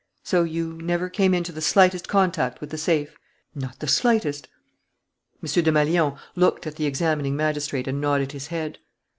[0.23, 3.19] "So you never came into the slightest contact with the safe?"
[3.53, 4.47] "Not the slightest."
[5.43, 5.47] M.
[5.63, 8.79] Desmalions looked at the examining magistrate and nodded his head.